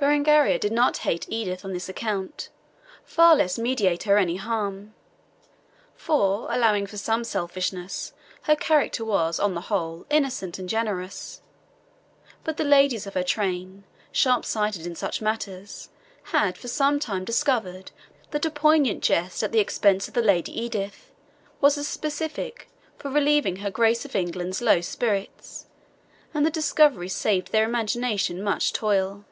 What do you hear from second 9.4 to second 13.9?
on the whole, innocent and generous. But the ladies of her train,